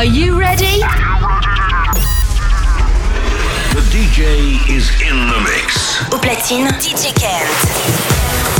Are 0.00 0.06
you 0.06 0.40
ready? 0.40 0.80
The 3.74 3.82
DJ 3.92 4.66
is 4.74 4.88
in 5.02 5.28
the 5.28 5.40
mix. 5.42 6.00
Au 6.10 6.18
platine, 6.18 6.70
DJ 6.78 7.12
Kent. 7.12 8.59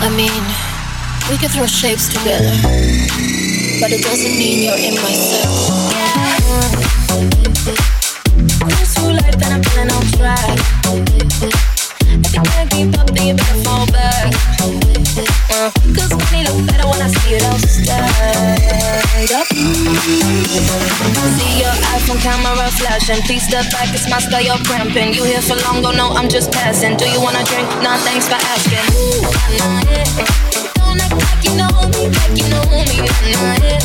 I 0.00 0.08
mean, 0.10 0.42
we 1.28 1.36
can 1.38 1.48
throw 1.48 1.66
shapes 1.66 2.08
together, 2.08 2.54
but 3.80 3.90
it 3.90 4.02
doesn't 4.02 4.38
mean 4.38 4.62
you're 4.62 4.78
in 4.78 4.94
my 5.02 5.12
circle. 5.12 5.74
Cruise 8.60 8.94
through 8.94 9.14
life 9.14 9.34
and 9.34 9.54
I'm 9.54 9.62
feeling 9.64 9.90
on 9.90 10.06
track. 10.16 10.58
If 12.24 12.32
you 12.32 12.42
can't 12.42 12.70
keep 12.70 12.98
up, 12.98 13.10
then 13.10 13.26
you 13.26 13.34
better 13.34 13.64
fall 13.64 13.86
back 13.86 14.97
it, 15.18 15.28
uh 15.50 15.70
Cause 15.94 16.12
money 16.14 16.44
they 16.44 16.52
look 16.52 16.66
better 16.66 16.86
when 16.86 17.02
I 17.02 17.08
see 17.08 17.34
it, 17.34 17.42
I'll 17.42 17.58
up 19.28 19.46
See 21.38 21.58
your 21.58 21.74
iPhone 21.94 22.20
camera 22.22 22.70
flashing 22.78 23.20
Please 23.26 23.42
step 23.42 23.66
back, 23.72 23.90
it's 23.94 24.08
my 24.08 24.18
style, 24.18 24.42
you're 24.42 24.62
cramping 24.64 25.12
You 25.14 25.24
here 25.24 25.42
for 25.42 25.56
long, 25.66 25.82
don't 25.82 25.96
know, 25.96 26.10
I'm 26.14 26.28
just 26.28 26.52
passing 26.52 26.96
Do 26.96 27.04
you 27.08 27.20
wanna 27.20 27.44
drink? 27.44 27.68
Nah, 27.82 27.98
thanks 28.06 28.28
for 28.28 28.38
asking 28.38 28.86
Ooh, 28.94 29.26
I'm 29.26 29.52
not 29.58 29.86
it 29.90 30.08
Don't 30.78 31.00
act 31.02 31.14
like 31.18 31.42
you 31.44 31.54
know 31.58 31.68
me, 31.90 32.08
like 32.14 32.34
you 32.38 32.48
know 32.48 32.64
me 32.70 33.02
I'm 33.02 33.26
not 33.34 33.62
it 33.66 33.82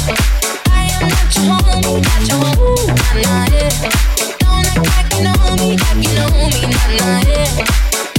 I 0.70 0.94
am 0.94 1.10
not 1.10 1.34
your 1.34 1.46
homie, 1.50 1.98
not 2.04 2.24
your 2.30 2.38
homie 2.46 2.62
Ooh, 2.62 2.94
I'm 2.94 3.18
not 3.26 3.50
it 3.52 3.74
Don't 4.40 4.68
act 4.70 4.86
like 4.94 5.10
you 5.18 5.24
know 5.26 5.42
me, 5.58 5.76
like 5.82 6.00
you 6.06 6.14
know 6.14 6.30
me 6.30 6.62
I'm 6.62 6.94
not 7.02 7.28
it 7.28 8.13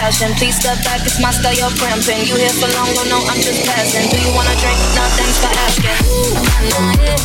flashing. 0.00 0.32
Please 0.36 0.56
step 0.56 0.82
back, 0.84 1.04
it's 1.04 1.20
my 1.20 1.30
style, 1.30 1.52
you're 1.52 1.70
cramping. 1.76 2.24
You 2.26 2.36
here 2.36 2.52
for 2.56 2.68
long, 2.72 2.88
oh 2.96 3.04
no, 3.08 3.18
I'm 3.28 3.40
just 3.40 3.64
passing. 3.68 4.08
Do 4.08 4.16
you 4.16 4.32
wanna 4.34 4.56
drink? 4.56 4.80
No, 4.96 5.04
thanks 5.16 5.36
for 5.36 5.52
asking. 5.68 5.92
Ooh, 6.08 6.32
nah, 6.72 6.96
yeah. 7.04 7.20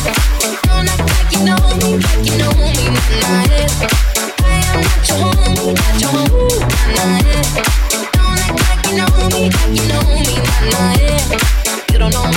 Don't 0.68 0.84
act 0.84 1.00
like 1.08 1.32
you 1.32 1.42
know 1.48 1.56
me, 1.80 1.96
like 1.96 2.22
you 2.28 2.36
know 2.36 2.52
me, 2.52 2.92
nah, 3.24 3.48
yeah. 3.48 3.80
I 4.44 4.60
am 4.68 4.84
not 4.84 5.08
your 5.08 5.16
homie, 5.24 5.72
not 5.72 5.96
your 6.00 6.12
homie, 6.12 6.36
Ooh, 6.36 6.60
nah, 6.96 7.16
yeah. 7.24 7.44
Don't 8.12 8.44
act 8.44 8.60
like 8.68 8.84
you 8.86 8.94
know 9.00 9.08
me, 9.32 9.42
like 9.56 9.72
you 9.72 9.86
know 9.88 10.04
me, 10.12 10.36
nah, 10.70 10.92
yeah. 11.00 11.24
You 11.92 11.98
don't 11.98 12.12
know 12.12 12.28
me. 12.28 12.36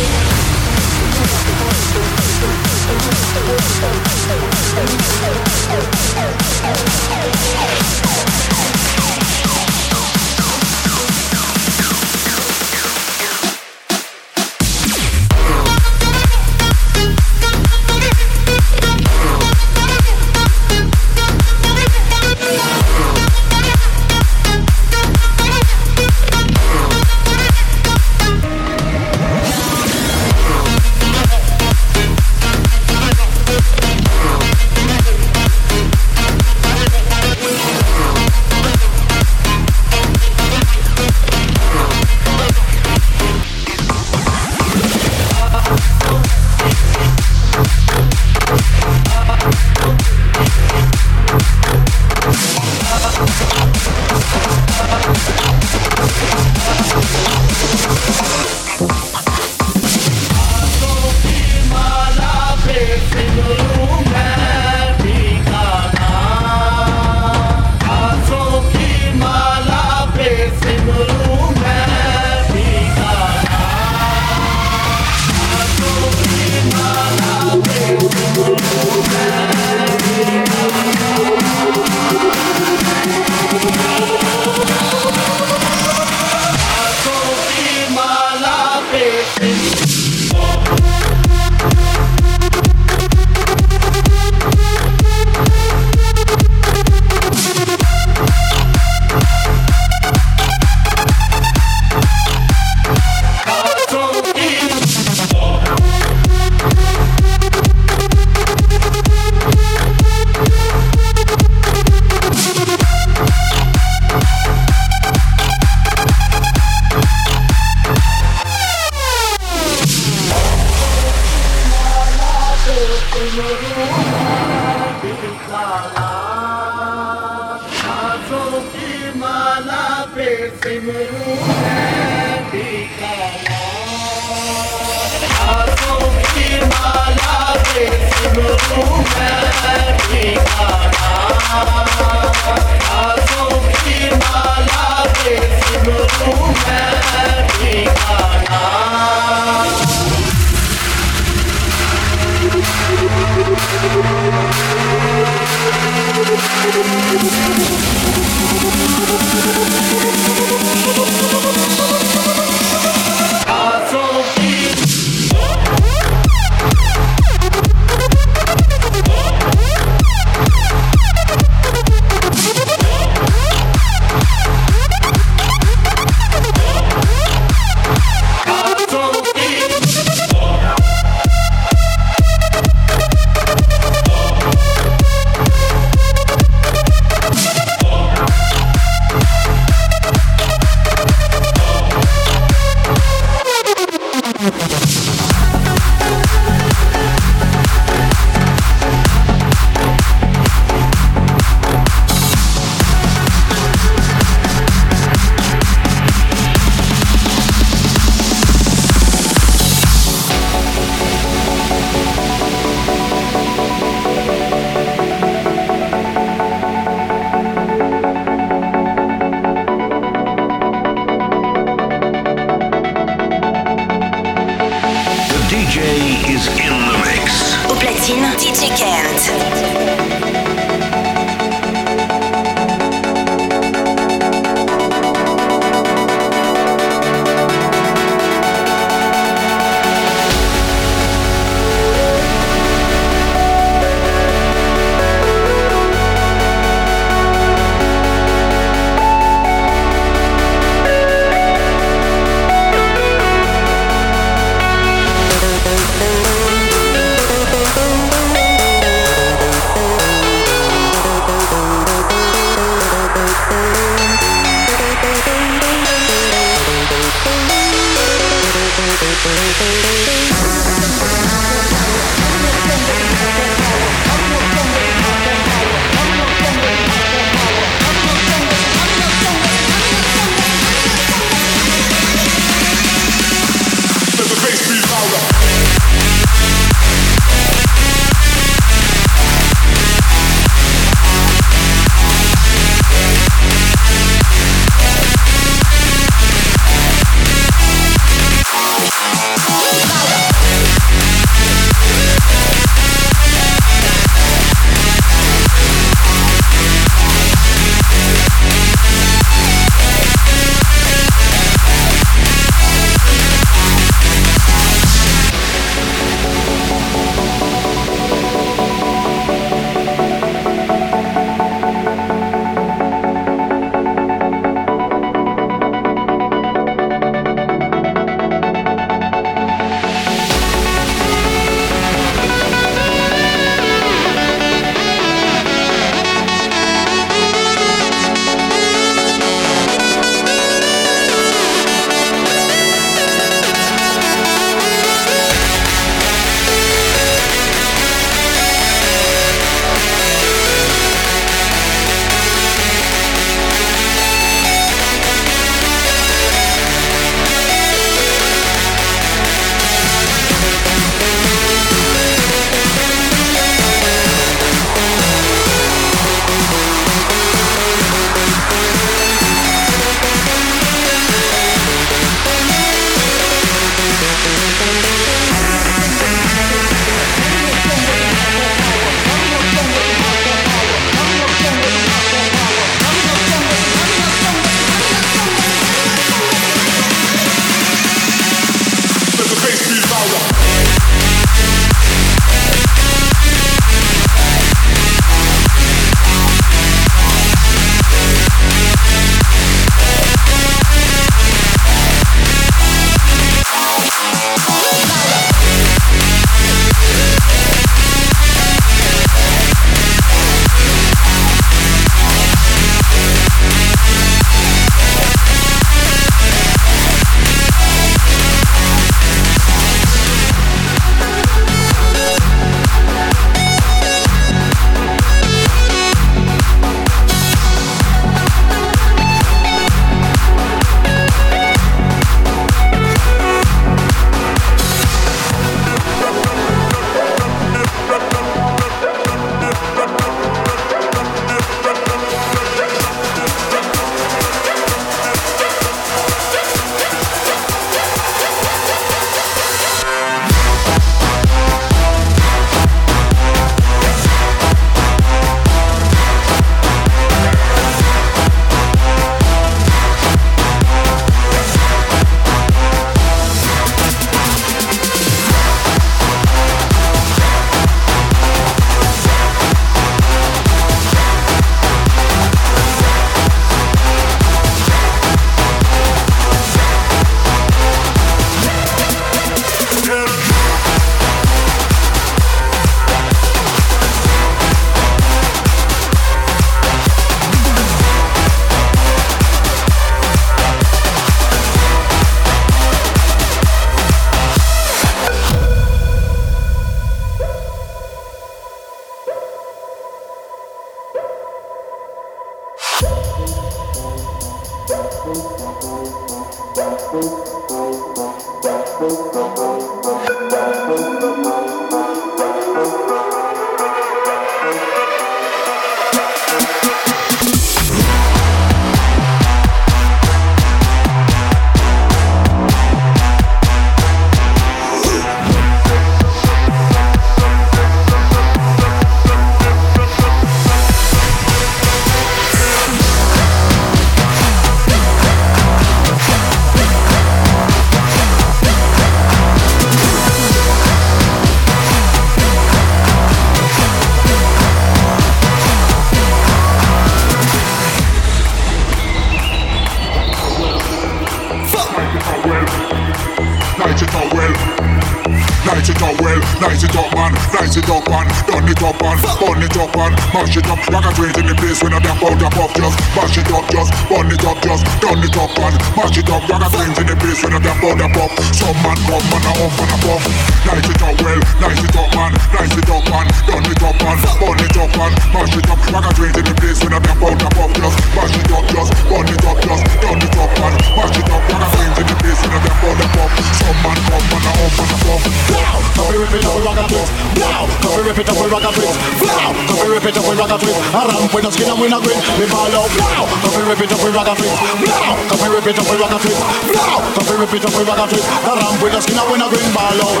Come. 557.10 557.19
Dice 557.30 557.56
it 557.56 557.70
up 557.70 557.86
and 557.86 558.10
turn 558.26 558.48
it 558.50 558.58
up 558.58 558.82
and 558.82 558.98
burn 559.22 559.38
it 559.38 559.54
up 559.54 559.70
and 559.70 559.94
mash 560.10 560.34
it 560.34 560.50
up. 560.50 560.58
Like 560.66 560.82
a 560.82 560.90
train 560.98 561.14
in 561.14 561.26
the 561.30 561.34
place 561.38 561.62
when 561.62 561.70
I 561.70 561.78
dump 561.78 562.02
out 562.02 562.18
the 562.18 562.26
pop 562.26 562.50
Just 562.58 562.74
mash 562.90 563.18
it 563.22 563.30
up, 563.30 563.46
just 563.54 563.70
burn 563.86 564.10
it 564.10 564.24
up, 564.26 564.38
just 564.42 564.66
turn 564.82 564.98
it 564.98 565.14
up 565.14 565.38
and 565.38 565.54
mash 565.78 565.94
it 565.94 566.10
up. 566.10 566.26
Like 566.26 566.42
a 566.42 566.48
train 566.50 566.74
in 566.74 566.86
the 566.90 566.96
place 566.98 567.22
when 567.22 567.30
I 567.30 567.38
dump 567.38 567.62
out 567.62 567.78
the 567.78 567.86
pop. 567.94 568.10
Some 568.34 568.58
man 568.66 568.78
come 568.82 569.14
and 569.14 569.26
a 569.30 569.32
off 569.46 569.58
and 569.62 569.70
a 569.70 569.78
puff 569.78 570.02
Dice 570.42 570.70
it 570.74 570.82
up 570.82 570.96
well, 570.98 571.20
dice 571.38 571.62
it 571.62 571.76
up 571.78 571.90
man. 571.94 572.12
Dice 572.34 572.56
it 572.58 572.70
up 572.70 572.90
and 572.98 573.08
turn 573.30 573.46
it 573.46 573.62
up 573.62 573.78
and 573.78 573.98
burn 574.18 574.40
it 574.42 574.56
up 574.58 574.74
and 574.74 574.94
mash 575.14 575.36
it 575.38 575.46
up. 575.54 575.60
Like 575.70 575.86
a 575.86 575.92
train 575.94 576.14
in 576.18 576.24
the 576.26 576.34
place 576.34 576.58
when 576.66 576.74
I 576.74 576.80
dump 576.82 577.02
out 577.06 577.14
the 577.14 577.28
pop 577.30 577.50
Just 577.54 577.78
mash 577.94 578.16
it 578.18 578.30
up, 578.34 578.44
just 578.50 578.70
burn 578.90 579.06
it 579.06 579.22
up, 579.22 579.38
just 579.38 579.64
turn 579.78 580.02
it 580.02 580.16
up 580.18 580.34
and 580.34 580.54
mash 580.74 580.98
it 580.98 581.10
up. 581.14 581.22
Like 581.30 581.46
a 581.46 581.48
train 581.54 581.72
in 581.78 581.86
the 581.86 581.94
place 581.94 582.20
when 582.26 582.32
I 582.34 582.38
dump 582.42 582.64
out 582.66 582.74
the 582.74 582.86
pop. 582.90 583.10
Some 583.38 583.58
man 583.62 583.78
come 583.86 584.06
and 584.18 584.26
a 584.26 584.32
off 584.34 584.58
and 584.58 584.72
a 584.74 584.76
puff 584.82 585.02
Wow, 585.30 585.58
baby, 585.78 586.06
you 586.10 586.20
know 586.26 586.36
like 586.42 586.58
a 586.58 586.66
puff 586.66 587.19
Wow, 587.20 587.44
come 587.60 587.76
we 587.76 587.84
rip 587.84 588.00
it 588.00 588.08
up, 588.08 588.16
we 588.16 588.32
rock 588.32 588.48
a 588.48 588.50
twist. 588.56 588.80
Wow, 589.04 589.36
we 589.60 589.68
rip 589.68 589.84
it 589.84 589.92
up, 589.92 590.08
we 590.08 590.16
rock 590.16 590.32
a 590.32 590.40
twist. 590.40 590.56
Around 590.72 591.12
with 591.12 591.20
the 591.20 591.30
skin 591.36 591.52
and 591.52 591.60
we 591.60 591.68
not 591.68 591.84
grit. 591.84 592.00
We 592.16 592.24
ball 592.32 592.48
out. 592.48 592.72
Wow, 592.80 593.04
we 593.36 593.44
rip 593.44 593.60
it 593.60 593.68
up, 593.68 593.80
we 593.84 593.92
rock 593.92 594.08
a 594.08 594.16
twist. 594.16 594.32
Wow, 594.64 594.96
we 595.20 595.28
rip 595.28 595.44
it 595.44 595.58
up, 595.60 595.68
we 595.68 595.76
rock 595.76 595.92
a 595.92 595.98
twist. 596.00 596.16
Wow, 596.16 596.80
we 596.80 597.14
rip 597.20 597.34
it 597.36 597.44
up, 597.44 597.52
we 597.52 597.62
rock 597.68 597.76
a 597.76 597.86
twist. 597.92 598.08
Around 598.24 598.56
with 598.64 598.72
the 598.72 598.80
skin 598.80 598.96
and 598.96 599.08
we 599.12 599.20
not 599.20 599.28
grit. 599.28 599.44
Ball 599.52 599.80
out. 599.84 600.00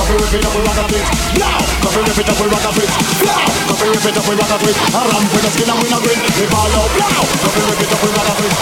We 0.00 0.16
rip 0.16 0.32
it 0.32 0.42
up, 0.42 0.56
we 0.56 0.64
rock 0.64 0.80
a 0.80 0.84
twist. 0.88 1.12
Wow, 1.36 1.60
we 1.92 2.00
rip 2.08 2.16
it 2.16 2.28
up, 2.32 2.40
we 2.40 2.48
rock 2.48 2.64
a 2.64 2.72
twist. 2.72 2.94
Wow, 3.20 3.76
we 3.76 3.86
rip 3.92 4.06
it 4.08 4.16
up, 4.16 4.24
we 4.24 4.34
rock 4.40 4.48
a 4.48 4.56
twist. 4.64 4.80
Around 4.96 5.26
with 5.28 5.44
the 5.44 5.50
skin 5.52 5.68
and 5.68 5.76
we 5.76 5.86
not. 5.92 6.00
We 6.00 6.44
ball 6.48 6.72
out. 6.72 6.88
We 6.88 7.60
rip 7.68 7.84
it 7.84 7.92
up, 7.92 8.00
we 8.00 8.08
rock 8.16 8.32
a 8.32 8.34
twist. 8.40 8.56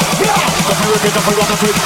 We 0.67 0.87
rip 0.91 1.07
it 1.07 1.15
up, 1.15 1.27
we 1.31 1.35
rock 1.39 1.47
a 1.47 1.57
twist. 1.63 1.79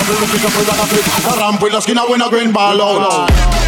We 0.00 0.16
rip 0.16 0.32
it 0.32 0.48
up, 0.48 0.56
we 0.56 0.64
rock 0.64 0.80
a 0.80 0.86
twist. 0.88 1.12
With 1.60 1.76
skin 1.84 2.00
and 2.00 2.08
we 2.08 2.16
not. 2.16 2.32
Ball 2.56 2.80
out. 2.80 3.59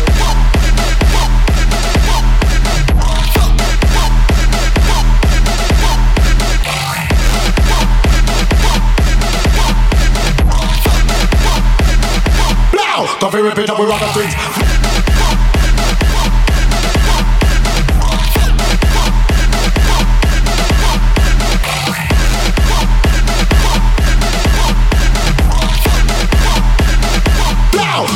Don't 13.22 13.30
feel 13.30 13.44
repeat 13.44 13.70
up 13.70 13.78
with 13.78 13.88
rocket. 13.88 14.06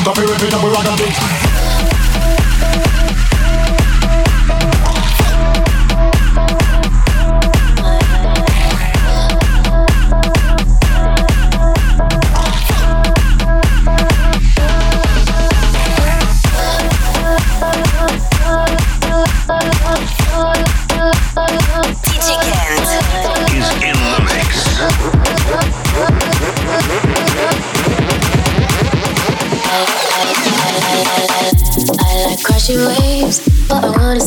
Don't 0.03 0.16
be 0.16 0.23
ripping 0.23 0.55
up 0.55 0.64
with 0.64 0.73
rock 0.73 0.87
and 0.87 0.99
beat 0.99 1.65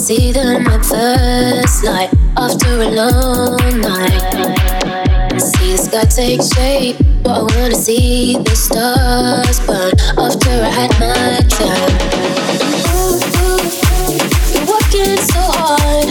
see 0.10 0.32
them 0.32 0.66
at 0.66 0.84
first 0.84 1.84
light 1.84 2.10
after 2.36 2.82
a 2.82 2.90
long 2.90 3.80
night. 3.80 5.38
See 5.40 5.74
the 5.74 5.78
sky 5.78 6.06
take 6.06 6.42
shape, 6.42 6.98
but 7.22 7.38
I 7.38 7.42
wanna 7.44 7.76
see 7.76 8.36
the 8.38 8.56
stars 8.56 9.60
burn 9.68 9.94
after 10.18 10.50
I 10.50 10.72
had 10.80 10.92
my 11.00 11.46
turn. 11.58 11.92
You're 14.52 14.66
working 14.66 15.18
so 15.30 15.42
hard, 15.60 16.08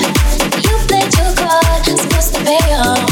you 0.65 0.75
played 0.87 1.13
your 1.19 1.35
card, 1.35 1.85
supposed 1.85 2.35
to 2.37 2.45
pay 2.45 2.75
off. 2.75 3.08